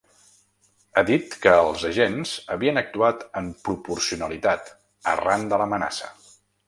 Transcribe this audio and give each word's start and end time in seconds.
Ha 0.95 1.01
dit 1.09 1.35
que 1.43 1.51
els 1.65 1.83
agents 1.89 2.31
havien 2.55 2.81
actuat 2.83 3.21
amb 3.43 3.59
‘proporcionalitat’ 3.69 4.73
arran 5.13 5.47
de 5.53 5.61
l’amenaça. 5.63 6.11